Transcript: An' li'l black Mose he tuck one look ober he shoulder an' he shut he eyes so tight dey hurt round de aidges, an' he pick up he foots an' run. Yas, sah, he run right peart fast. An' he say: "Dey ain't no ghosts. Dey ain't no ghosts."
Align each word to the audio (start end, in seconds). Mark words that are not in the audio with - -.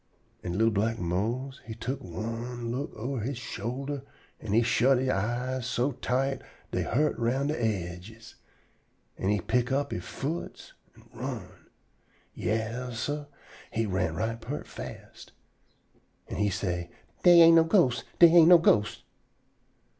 An' 0.41 0.57
li'l 0.57 0.71
black 0.71 0.97
Mose 0.97 1.61
he 1.65 1.75
tuck 1.75 2.01
one 2.01 2.71
look 2.71 2.91
ober 2.95 3.21
he 3.21 3.35
shoulder 3.35 4.01
an' 4.39 4.51
he 4.51 4.63
shut 4.63 4.99
he 4.99 5.11
eyes 5.11 5.67
so 5.67 5.91
tight 5.91 6.41
dey 6.71 6.81
hurt 6.81 7.15
round 7.19 7.49
de 7.49 7.55
aidges, 7.63 8.33
an' 9.19 9.29
he 9.29 9.39
pick 9.39 9.71
up 9.71 9.91
he 9.91 9.99
foots 9.99 10.73
an' 10.95 11.07
run. 11.13 11.67
Yas, 12.33 13.01
sah, 13.01 13.25
he 13.69 13.85
run 13.85 14.15
right 14.15 14.41
peart 14.41 14.65
fast. 14.67 15.33
An' 16.27 16.37
he 16.37 16.49
say: 16.49 16.89
"Dey 17.21 17.41
ain't 17.41 17.57
no 17.57 17.63
ghosts. 17.63 18.03
Dey 18.17 18.29
ain't 18.31 18.47
no 18.49 18.57
ghosts." 18.57 19.03